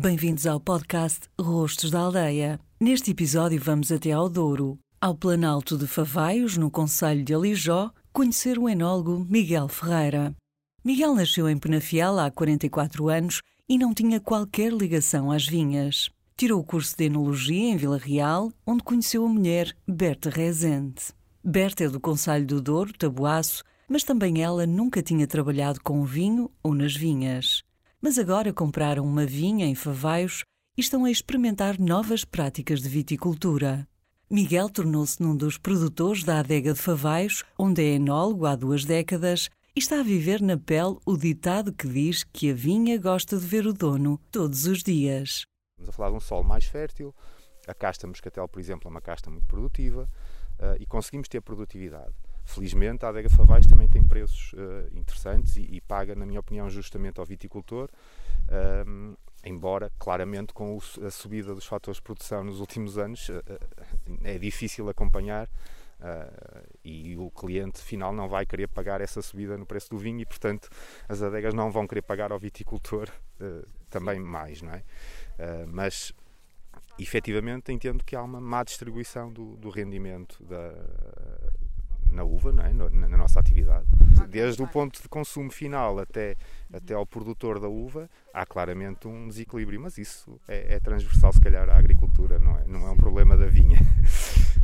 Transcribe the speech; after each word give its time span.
Bem-vindos 0.00 0.46
ao 0.46 0.58
podcast 0.58 1.28
Rostos 1.38 1.90
da 1.90 2.00
Aldeia. 2.00 2.58
Neste 2.80 3.10
episódio 3.10 3.60
vamos 3.60 3.92
até 3.92 4.12
ao 4.12 4.30
Douro, 4.30 4.78
ao 4.98 5.14
Planalto 5.14 5.76
de 5.76 5.86
Favaios, 5.86 6.56
no 6.56 6.70
Conselho 6.70 7.22
de 7.22 7.34
Alijó, 7.34 7.90
conhecer 8.10 8.58
o 8.58 8.66
enólogo 8.66 9.26
Miguel 9.28 9.68
Ferreira. 9.68 10.34
Miguel 10.82 11.14
nasceu 11.14 11.50
em 11.50 11.58
Penafiel 11.58 12.18
há 12.18 12.30
44 12.30 13.10
anos 13.10 13.42
e 13.68 13.76
não 13.76 13.92
tinha 13.92 14.18
qualquer 14.18 14.72
ligação 14.72 15.30
às 15.30 15.46
vinhas. 15.46 16.08
Tirou 16.34 16.60
o 16.60 16.64
curso 16.64 16.96
de 16.96 17.04
Enologia 17.04 17.68
em 17.68 17.76
Vila 17.76 17.98
Real, 17.98 18.50
onde 18.66 18.82
conheceu 18.82 19.26
a 19.26 19.28
mulher 19.28 19.76
Berta 19.86 20.30
Rezende. 20.30 21.12
Berta 21.44 21.84
é 21.84 21.88
do 21.90 22.00
Conselho 22.00 22.46
do 22.46 22.62
Douro, 22.62 22.94
Tabuaço, 22.94 23.62
mas 23.86 24.02
também 24.02 24.42
ela 24.42 24.66
nunca 24.66 25.02
tinha 25.02 25.26
trabalhado 25.26 25.78
com 25.82 26.06
vinho 26.06 26.50
ou 26.62 26.74
nas 26.74 26.96
vinhas 26.96 27.62
mas 28.00 28.18
agora 28.18 28.52
compraram 28.52 29.04
uma 29.04 29.26
vinha 29.26 29.66
em 29.66 29.74
Favaios 29.74 30.44
e 30.76 30.80
estão 30.80 31.04
a 31.04 31.10
experimentar 31.10 31.78
novas 31.78 32.24
práticas 32.24 32.80
de 32.80 32.88
viticultura. 32.88 33.86
Miguel 34.30 34.70
tornou-se 34.70 35.20
num 35.20 35.36
dos 35.36 35.58
produtores 35.58 36.22
da 36.22 36.38
adega 36.38 36.72
de 36.72 36.78
Favaios, 36.78 37.44
onde 37.58 37.82
é 37.82 37.94
enólogo 37.94 38.46
há 38.46 38.54
duas 38.54 38.84
décadas 38.84 39.50
e 39.74 39.80
está 39.80 40.00
a 40.00 40.04
viver 40.04 40.40
na 40.40 40.56
pele 40.56 40.96
o 41.04 41.16
ditado 41.16 41.72
que 41.72 41.88
diz 41.88 42.24
que 42.24 42.50
a 42.50 42.54
vinha 42.54 42.96
gosta 42.98 43.36
de 43.36 43.46
ver 43.46 43.66
o 43.66 43.72
dono 43.72 44.18
todos 44.30 44.66
os 44.66 44.82
dias. 44.82 45.44
Estamos 45.72 45.88
a 45.88 45.92
falar 45.92 46.10
de 46.10 46.16
um 46.16 46.20
solo 46.20 46.44
mais 46.44 46.64
fértil, 46.64 47.14
a 47.66 47.74
casta 47.74 48.06
moscatel, 48.06 48.48
por 48.48 48.60
exemplo, 48.60 48.88
é 48.88 48.90
uma 48.90 49.00
casta 49.00 49.30
muito 49.30 49.46
produtiva 49.46 50.08
uh, 50.58 50.80
e 50.80 50.86
conseguimos 50.86 51.28
ter 51.28 51.40
produtividade. 51.40 52.14
Felizmente, 52.50 53.04
a 53.04 53.10
adega 53.10 53.28
de 53.28 53.36
Favais 53.36 53.64
também 53.64 53.88
tem 53.88 54.02
preços 54.02 54.52
uh, 54.54 54.98
interessantes 54.98 55.56
e, 55.56 55.62
e, 55.70 55.80
paga, 55.80 56.16
na 56.16 56.26
minha 56.26 56.40
opinião, 56.40 56.68
justamente 56.68 57.20
ao 57.20 57.24
viticultor, 57.24 57.88
uh, 58.48 59.16
embora, 59.44 59.90
claramente, 60.00 60.52
com 60.52 60.76
o, 60.76 61.06
a 61.06 61.10
subida 61.10 61.54
dos 61.54 61.64
fatores 61.64 61.98
de 61.98 62.02
produção 62.02 62.42
nos 62.42 62.58
últimos 62.58 62.98
anos, 62.98 63.28
uh, 63.28 63.42
é 64.24 64.36
difícil 64.36 64.88
acompanhar 64.88 65.48
e 66.82 67.14
o 67.18 67.30
cliente 67.30 67.78
final 67.78 68.10
não 68.10 68.26
vai 68.26 68.46
querer 68.46 68.66
pagar 68.68 69.02
essa 69.02 69.20
subida 69.20 69.58
no 69.58 69.66
preço 69.66 69.90
do 69.90 69.98
vinho 69.98 70.18
e, 70.20 70.24
portanto, 70.24 70.70
as 71.06 71.20
adegas 71.20 71.52
não 71.52 71.70
vão 71.70 71.86
querer 71.86 72.00
pagar 72.00 72.32
ao 72.32 72.38
viticultor 72.38 73.10
também 73.90 74.18
mais, 74.18 74.62
não 74.62 74.72
é? 74.72 74.82
mas 75.68 76.14
efetivamente 76.98 77.70
entendo 77.70 78.02
que 78.02 78.16
há 78.16 78.22
uma 78.22 78.40
má 78.40 78.64
distribuição 78.64 79.30
do, 79.30 79.58
do 79.58 79.68
rendimento 79.68 80.42
da, 80.42 80.72
na 82.10 82.24
uva, 82.24 82.52
não 82.52 82.64
é? 82.64 82.72
na, 82.72 82.88
na 82.90 83.16
nossa 83.16 83.40
atividade. 83.40 83.86
Desde 84.28 84.62
o 84.62 84.66
ponto 84.66 85.02
de 85.02 85.08
consumo 85.08 85.50
final 85.50 85.98
até, 85.98 86.36
até 86.72 86.94
ao 86.94 87.06
produtor 87.06 87.58
da 87.58 87.68
uva, 87.68 88.08
há 88.32 88.44
claramente 88.44 89.08
um 89.08 89.28
desequilíbrio, 89.28 89.80
mas 89.80 89.98
isso 89.98 90.38
é, 90.46 90.74
é 90.74 90.80
transversal, 90.80 91.32
se 91.32 91.40
calhar, 91.40 91.68
à 91.68 91.76
agricultura, 91.76 92.38
não 92.38 92.56
é, 92.56 92.64
não 92.66 92.86
é 92.86 92.90
um 92.90 92.96
problema 92.96 93.36
da 93.36 93.46
vinha. 93.46 93.78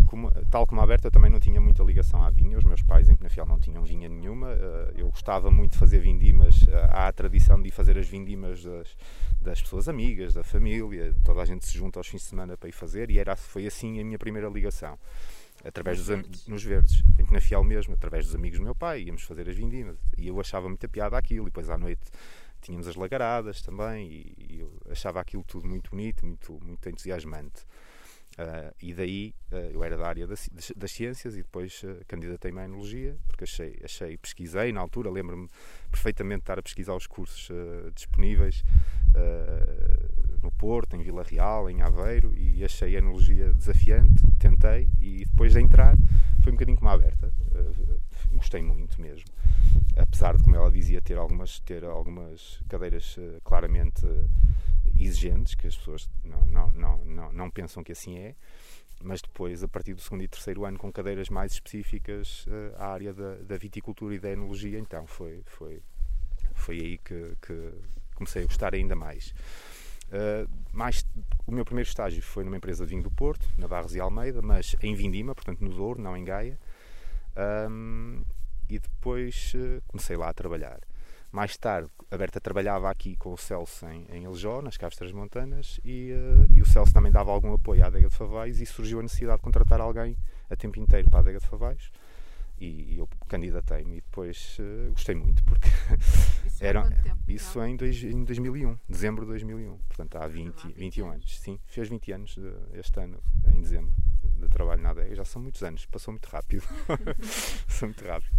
Como, 0.06 0.30
tal 0.52 0.64
como 0.66 0.80
a 0.80 0.86
Berta, 0.86 1.10
também 1.10 1.28
não 1.28 1.40
tinha 1.40 1.60
muita 1.60 1.82
ligação 1.82 2.22
à 2.22 2.30
vinha, 2.30 2.56
os 2.56 2.62
meus 2.62 2.80
pais 2.80 3.08
em 3.08 3.16
Penafiel 3.16 3.44
não 3.44 3.58
tinham 3.58 3.82
vinha 3.82 4.08
nenhuma, 4.08 4.52
eh, 4.52 4.92
eu 4.98 5.08
gostava 5.08 5.50
muito 5.50 5.72
de 5.72 5.78
fazer 5.78 5.98
vindimas, 5.98 6.64
eh, 6.68 6.88
há 6.92 7.08
a 7.08 7.12
tradição 7.12 7.60
de 7.60 7.68
ir 7.68 7.72
fazer 7.72 7.98
as 7.98 8.08
vindimas 8.08 8.62
das, 8.62 8.96
das 9.42 9.60
pessoas 9.60 9.88
amigas, 9.88 10.32
da 10.32 10.44
família, 10.44 11.12
toda 11.24 11.42
a 11.42 11.44
gente 11.44 11.66
se 11.66 11.76
junta 11.76 11.98
aos 11.98 12.06
fins 12.06 12.20
de 12.20 12.28
semana 12.28 12.56
para 12.56 12.68
ir 12.68 12.72
fazer, 12.72 13.10
e 13.10 13.18
era, 13.18 13.34
foi 13.34 13.66
assim 13.66 14.00
a 14.00 14.04
minha 14.04 14.16
primeira 14.16 14.48
ligação 14.48 14.96
através 15.66 16.04
dos 16.04 16.46
nos 16.46 16.62
verdes, 16.62 17.02
em 17.18 17.24
Penafiel 17.24 17.64
mesmo, 17.64 17.94
através 17.94 18.26
dos 18.26 18.34
amigos 18.34 18.58
do 18.58 18.64
meu 18.64 18.74
pai, 18.74 19.02
íamos 19.02 19.22
fazer 19.22 19.48
as 19.48 19.56
vindimas 19.56 19.98
e 20.16 20.28
eu 20.28 20.40
achava 20.40 20.68
muita 20.68 20.88
piada 20.88 21.16
aquilo, 21.16 21.46
e 21.46 21.50
depois 21.50 21.68
à 21.68 21.76
noite 21.76 22.02
tínhamos 22.60 22.86
as 22.88 22.96
lagaradas 22.96 23.62
também 23.62 24.08
e, 24.08 24.34
e 24.38 24.60
eu 24.60 24.80
achava 24.90 25.20
aquilo 25.20 25.44
tudo 25.44 25.66
muito 25.66 25.90
bonito, 25.90 26.24
muito, 26.24 26.58
muito 26.62 26.88
entusiasmante. 26.88 27.64
Uh, 28.38 28.74
e 28.82 28.92
daí 28.92 29.34
uh, 29.50 29.56
eu 29.72 29.82
era 29.82 29.96
da 29.96 30.06
área 30.06 30.26
das, 30.26 30.50
das 30.76 30.92
ciências 30.92 31.34
e 31.34 31.38
depois 31.38 31.82
uh, 31.84 32.04
candidatei-me 32.06 32.60
à 32.60 32.64
enologia, 32.64 33.16
porque 33.26 33.44
achei, 33.44 33.78
achei 33.82 34.18
pesquisei 34.18 34.72
na 34.72 34.80
altura, 34.80 35.10
lembro-me 35.10 35.48
perfeitamente 35.90 36.40
de 36.40 36.42
estar 36.42 36.58
a 36.58 36.62
pesquisar 36.62 36.94
os 36.94 37.06
cursos 37.06 37.48
disponíveis 37.94 38.62
no 40.42 40.52
Porto, 40.52 40.94
em 40.94 41.02
Vila 41.02 41.22
Real, 41.22 41.70
em 41.70 41.80
Aveiro, 41.80 42.34
e 42.36 42.62
achei 42.62 42.94
a 42.94 42.98
enologia 42.98 43.54
desafiante, 43.54 44.22
e 45.00 45.24
depois 45.24 45.52
de 45.52 45.60
entrar 45.60 45.96
foi 46.42 46.52
um 46.52 46.56
bocadinho 46.56 46.78
como 46.78 46.90
aberta, 46.90 47.32
gostei 48.32 48.62
muito 48.62 49.00
mesmo. 49.00 49.26
Apesar 49.96 50.36
de, 50.36 50.42
como 50.42 50.54
ela 50.54 50.70
dizia, 50.70 51.00
ter 51.00 51.16
algumas, 51.18 51.58
ter 51.60 51.84
algumas 51.84 52.60
cadeiras 52.68 53.16
claramente 53.42 54.06
exigentes, 54.98 55.54
que 55.54 55.66
as 55.66 55.76
pessoas 55.76 56.08
não, 56.22 56.46
não, 56.46 56.70
não, 56.70 57.04
não, 57.04 57.32
não 57.32 57.50
pensam 57.50 57.82
que 57.82 57.92
assim 57.92 58.18
é, 58.18 58.34
mas 59.02 59.20
depois, 59.20 59.62
a 59.62 59.68
partir 59.68 59.94
do 59.94 60.00
segundo 60.00 60.22
e 60.22 60.28
terceiro 60.28 60.64
ano, 60.64 60.78
com 60.78 60.90
cadeiras 60.92 61.28
mais 61.28 61.52
específicas 61.52 62.46
à 62.76 62.88
área 62.88 63.12
da, 63.12 63.36
da, 63.36 63.56
viticultura 63.56 64.14
e 64.14 64.18
da 64.18 64.30
enologia, 64.30 64.78
então 64.78 65.06
foi, 65.06 65.42
foi, 65.46 65.82
foi 66.54 66.80
aí 66.80 66.98
que, 66.98 67.36
que 67.42 67.72
comecei 68.14 68.42
a 68.42 68.46
gostar 68.46 68.74
ainda 68.74 68.96
mais. 68.96 69.34
Uh, 70.08 70.48
mais. 70.72 71.04
O 71.46 71.52
meu 71.52 71.64
primeiro 71.64 71.88
estágio 71.88 72.22
foi 72.22 72.44
numa 72.44 72.56
empresa 72.56 72.84
de 72.84 72.90
vinho 72.90 73.02
do 73.02 73.10
Porto, 73.10 73.48
na 73.58 73.66
Barros 73.66 73.94
e 73.94 74.00
Almeida, 74.00 74.42
mas 74.42 74.76
em 74.82 74.94
Vindima, 74.94 75.34
portanto 75.34 75.60
no 75.60 75.70
Douro, 75.70 76.00
não 76.00 76.16
em 76.16 76.24
Gaia. 76.24 76.58
Um, 77.70 78.24
e 78.68 78.78
depois 78.78 79.52
uh, 79.54 79.82
comecei 79.86 80.16
lá 80.16 80.28
a 80.28 80.32
trabalhar. 80.32 80.80
Mais 81.30 81.56
tarde, 81.56 81.90
a 82.10 82.16
Berta 82.16 82.40
trabalhava 82.40 82.90
aqui 82.90 83.16
com 83.16 83.32
o 83.32 83.36
Celso 83.36 83.86
em, 83.86 84.06
em 84.10 84.24
Eljó, 84.24 84.62
nas 84.62 84.76
Caves 84.76 84.96
Transmontanas, 84.96 85.80
e, 85.84 86.12
uh, 86.12 86.54
e 86.54 86.62
o 86.62 86.66
Celso 86.66 86.92
também 86.92 87.12
dava 87.12 87.30
algum 87.30 87.52
apoio 87.52 87.84
à 87.84 87.88
adega 87.88 88.08
de 88.08 88.14
Favais 88.14 88.60
e 88.60 88.66
surgiu 88.66 89.00
a 89.00 89.02
necessidade 89.02 89.38
de 89.38 89.42
contratar 89.42 89.80
alguém 89.80 90.16
a 90.48 90.56
tempo 90.56 90.78
inteiro 90.78 91.10
para 91.10 91.18
a 91.18 91.22
adega 91.22 91.38
de 91.38 91.46
Favais 91.46 91.90
e 92.58 92.98
eu 92.98 93.08
candidatei-me 93.28 93.98
e 93.98 94.00
depois 94.00 94.56
uh, 94.58 94.90
gostei 94.90 95.14
muito 95.14 95.44
porque 95.44 95.68
isso 96.46 96.64
era 96.64 96.88
tempo, 96.90 97.18
isso 97.28 97.62
em, 97.62 97.76
dois, 97.76 98.02
em 98.02 98.24
2001, 98.24 98.78
dezembro 98.88 99.24
de 99.24 99.30
2001, 99.32 99.76
portanto 99.88 100.16
há 100.16 100.26
20, 100.26 100.68
20, 100.68 100.74
21 100.76 101.10
anos. 101.10 101.38
Sim, 101.38 101.58
fez 101.66 101.88
20 101.88 102.12
anos 102.12 102.34
de, 102.34 102.78
este 102.78 102.98
ano, 103.00 103.20
em 103.46 103.60
dezembro, 103.60 103.92
de 104.22 104.48
trabalho 104.48 104.82
na 104.82 104.90
adega. 104.90 105.14
Já 105.14 105.24
são 105.24 105.42
muitos 105.42 105.62
anos, 105.62 105.86
passou 105.86 106.12
muito 106.12 106.26
rápido. 106.26 106.66
passou 107.66 107.88
muito 107.88 108.04
rápido. 108.04 108.32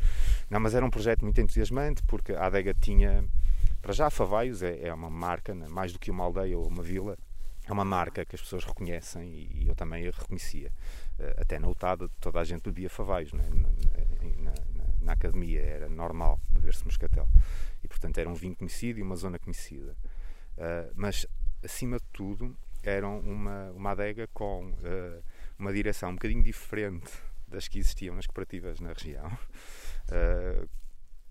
Não, 0.49 0.59
mas 0.59 0.73
era 0.73 0.85
um 0.85 0.89
projeto 0.89 1.23
muito 1.23 1.39
entusiasmante 1.39 2.01
porque 2.03 2.33
a 2.33 2.45
adega 2.45 2.73
tinha, 2.73 3.23
para 3.81 3.93
já, 3.93 4.09
Favaios 4.09 4.63
é, 4.63 4.87
é 4.87 4.93
uma 4.93 5.09
marca, 5.09 5.53
né? 5.53 5.67
mais 5.67 5.93
do 5.93 5.99
que 5.99 6.11
uma 6.11 6.23
aldeia 6.23 6.57
ou 6.57 6.67
uma 6.67 6.83
vila, 6.83 7.17
é 7.67 7.73
uma 7.73 7.83
marca 7.83 8.25
que 8.25 8.35
as 8.35 8.41
pessoas 8.41 8.63
reconhecem 8.63 9.49
e 9.51 9.67
eu 9.67 9.75
também 9.75 10.07
a 10.07 10.11
reconhecia. 10.11 10.71
Eh, 11.19 11.35
até 11.37 11.59
na 11.59 11.67
UTAD 11.67 12.07
toda 12.19 12.39
a 12.39 12.43
gente 12.45 12.61
bebia 12.63 12.89
Favaios, 12.89 13.33
né? 13.33 13.43
na, 13.49 14.51
na, 14.51 14.53
na, 15.01 15.11
academia 15.11 15.61
era 15.61 15.89
normal 15.89 16.39
beber-se 16.49 16.85
moscatel. 16.85 17.27
E 17.83 17.87
portanto 17.87 18.17
era 18.19 18.29
um 18.29 18.33
vinho 18.33 18.55
conhecido 18.55 18.99
e 18.99 19.03
uma 19.03 19.17
zona 19.17 19.37
conhecida. 19.37 19.97
Uh, 20.57 20.91
mas 20.95 21.27
acima 21.61 21.97
de 21.97 22.05
tudo 22.13 22.55
eram 22.81 23.19
uma, 23.19 23.71
uma 23.71 23.91
adega 23.91 24.27
com 24.33 24.69
uh, 24.69 25.23
uma 25.59 25.73
direção 25.73 26.11
um 26.11 26.13
bocadinho 26.13 26.41
diferente 26.41 27.11
das 27.49 27.67
que 27.67 27.79
existiam 27.79 28.15
nas 28.15 28.25
cooperativas 28.25 28.79
na 28.79 28.93
região. 28.93 29.27
Uh, 30.07 30.69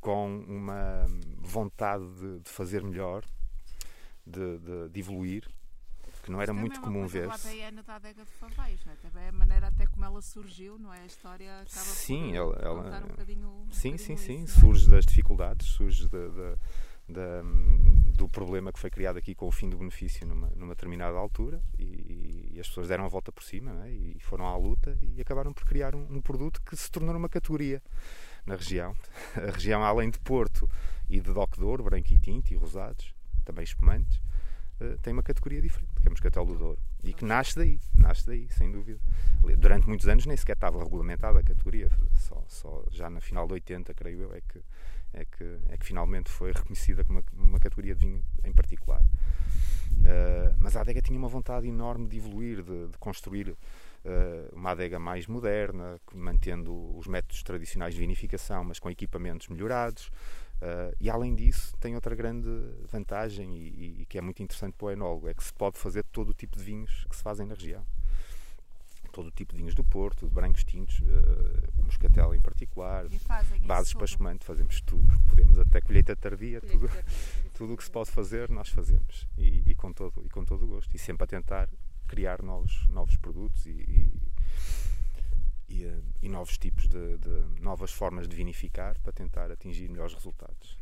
com 0.00 0.38
uma 0.46 1.06
vontade 1.38 2.04
de, 2.20 2.40
de 2.40 2.50
fazer 2.50 2.82
melhor, 2.82 3.24
de, 4.24 4.58
de, 4.58 4.88
de 4.90 5.00
evoluir, 5.00 5.48
que 6.26 6.32
não 6.32 6.42
era 6.42 6.52
muito 6.52 6.80
comum 6.80 7.06
ver. 7.06 7.32
-se. 7.34 7.48
ADN 7.48 7.82
da 7.82 7.94
adega 7.94 8.24
de 8.24 8.30
Favais, 8.32 8.84
não 8.84 8.92
é? 8.92 8.96
Também 8.96 9.28
a 9.28 9.32
maneira 9.32 9.68
até 9.68 9.86
como 9.86 10.04
ela 10.04 10.20
surgiu, 10.20 10.76
não 10.76 10.92
é? 10.92 11.02
A 11.02 11.06
história 11.06 11.60
acaba 11.60 11.86
sim, 11.86 12.30
por 12.30 12.34
ela, 12.34 12.58
ela, 12.60 13.04
um 13.04 13.08
bocadinho, 13.08 13.48
um 13.48 13.70
sim, 13.70 13.92
bocadinho 13.92 13.98
sim, 13.98 14.14
isso, 14.14 14.24
sim, 14.24 14.60
surge 14.60 14.90
das 14.90 15.06
dificuldades, 15.06 15.68
surge 15.68 16.08
de, 16.08 16.30
de, 16.30 16.56
de, 17.08 18.12
do 18.16 18.28
problema 18.28 18.72
que 18.72 18.78
foi 18.80 18.90
criado 18.90 19.18
aqui 19.18 19.36
com 19.36 19.46
o 19.46 19.52
fim 19.52 19.68
do 19.68 19.76
benefício 19.76 20.26
numa, 20.26 20.48
numa 20.56 20.74
determinada 20.74 21.16
altura 21.16 21.62
e, 21.78 22.54
e, 22.54 22.60
as 22.60 22.66
pessoas 22.66 22.88
deram 22.88 23.04
a 23.04 23.08
volta 23.08 23.30
por 23.30 23.44
cima 23.44 23.86
é? 23.86 23.92
e 23.92 24.18
foram 24.18 24.46
à 24.46 24.56
luta 24.56 24.98
e 25.00 25.20
acabaram 25.20 25.52
por 25.52 25.64
criar 25.64 25.94
um, 25.94 26.06
um 26.10 26.20
produto 26.20 26.60
que 26.62 26.76
se 26.76 26.90
tornou 26.90 27.14
uma 27.14 27.28
categoria 27.28 27.80
na 28.44 28.56
região. 28.56 28.96
A 29.36 29.52
região, 29.52 29.84
além 29.84 30.10
de 30.10 30.18
Porto 30.18 30.68
e 31.08 31.20
de 31.20 31.32
Doc 31.32 31.56
de 31.56 31.64
Ouro, 31.64 31.84
branco 31.84 32.12
e 32.12 32.18
tinto 32.18 32.52
e 32.52 32.56
rosados, 32.56 33.12
também 33.44 33.62
espumantes, 33.64 34.20
uh, 34.80 34.98
tem 34.98 35.12
uma 35.12 35.22
categoria 35.22 35.60
diferente, 35.60 35.92
que 36.00 36.06
é 36.06 36.10
Moscatel 36.10 36.44
do 36.44 36.56
Douro. 36.56 36.78
E 37.04 37.12
que 37.12 37.24
nasce 37.24 37.56
daí, 37.56 37.78
nasce 37.96 38.26
daí, 38.26 38.48
sem 38.50 38.70
dúvida. 38.70 38.98
Durante 39.58 39.86
muitos 39.86 40.08
anos 40.08 40.26
nem 40.26 40.36
sequer 40.36 40.54
estava 40.54 40.82
regulamentada 40.82 41.38
a 41.38 41.42
categoria, 41.42 41.88
só, 42.16 42.42
só 42.48 42.84
já 42.90 43.08
na 43.08 43.20
final 43.20 43.46
de 43.46 43.54
80, 43.54 43.94
creio 43.94 44.22
eu, 44.22 44.34
é 44.34 44.40
que, 44.40 44.62
é 45.12 45.24
que, 45.24 45.58
é 45.68 45.76
que 45.76 45.86
finalmente 45.86 46.30
foi 46.30 46.52
reconhecida 46.52 47.04
como 47.04 47.20
uma, 47.32 47.44
uma 47.44 47.60
categoria 47.60 47.94
de 47.94 48.06
vinho 48.06 48.24
em 48.44 48.52
particular. 48.52 49.02
Uh, 49.02 50.54
mas 50.58 50.76
a 50.76 50.80
adega 50.80 51.00
tinha 51.00 51.18
uma 51.18 51.28
vontade 51.28 51.66
enorme 51.66 52.06
de 52.06 52.18
evoluir, 52.18 52.62
de, 52.62 52.88
de 52.88 52.98
construir 52.98 53.50
uh, 53.50 53.56
uma 54.52 54.70
adega 54.70 54.98
mais 54.98 55.26
moderna, 55.26 56.00
mantendo 56.14 56.96
os 56.96 57.06
métodos 57.06 57.42
tradicionais 57.42 57.94
de 57.94 58.00
vinificação, 58.00 58.64
mas 58.64 58.78
com 58.78 58.90
equipamentos 58.90 59.48
melhorados, 59.48 60.10
Uh, 60.56 60.96
e 60.98 61.10
além 61.10 61.34
disso, 61.34 61.76
tem 61.78 61.94
outra 61.94 62.14
grande 62.14 62.48
vantagem 62.90 63.54
e, 63.54 64.00
e, 64.00 64.06
que 64.06 64.16
é 64.16 64.22
muito 64.22 64.42
interessante 64.42 64.74
para 64.74 64.86
o 64.86 64.90
enólogo: 64.90 65.28
é 65.28 65.34
que 65.34 65.44
se 65.44 65.52
pode 65.52 65.78
fazer 65.78 66.02
todo 66.04 66.30
o 66.30 66.34
tipo 66.34 66.56
de 66.56 66.64
vinhos 66.64 67.04
que 67.10 67.16
se 67.16 67.22
fazem 67.22 67.46
na 67.46 67.54
região. 67.54 67.84
Todo 69.12 69.28
o 69.28 69.30
tipo 69.30 69.52
de 69.52 69.58
vinhos 69.58 69.74
do 69.74 69.84
Porto, 69.84 70.26
de 70.26 70.34
brancos 70.34 70.64
tintos, 70.64 70.98
uh, 71.00 71.04
o 71.78 71.84
moscatel 71.84 72.34
em 72.34 72.40
particular, 72.40 73.06
bases 73.64 73.94
para 73.94 74.04
espumante, 74.04 74.44
fazemos 74.44 74.80
tudo. 74.80 75.06
Podemos 75.28 75.58
até 75.58 75.80
colheita 75.80 76.16
tardia, 76.16 76.60
colheita 76.60 76.86
tudo, 76.86 76.88
tardia, 76.88 77.50
tudo 77.54 77.74
o 77.74 77.76
que 77.76 77.84
se 77.84 77.90
pode 77.90 78.10
fazer, 78.10 78.50
nós 78.50 78.68
fazemos. 78.68 79.26
E, 79.36 79.62
e, 79.66 79.74
com 79.74 79.92
todo, 79.92 80.22
e 80.24 80.28
com 80.28 80.44
todo 80.44 80.64
o 80.64 80.68
gosto. 80.68 80.94
E 80.94 80.98
sempre 80.98 81.24
a 81.24 81.26
tentar 81.26 81.68
criar 82.06 82.42
novos, 82.42 82.86
novos 82.88 83.16
produtos 83.16 83.66
e, 83.66 83.70
e, 83.70 84.12
eh, 85.68 86.00
e 86.22 86.28
novos 86.28 86.56
tipos 86.58 86.86
de, 86.86 87.18
de 87.18 87.60
novas 87.60 87.90
formas 87.92 88.28
de 88.28 88.36
vinificar 88.36 88.96
para 89.00 89.12
tentar 89.12 89.50
atingir 89.50 89.88
melhores 89.88 90.14
resultados. 90.14 90.78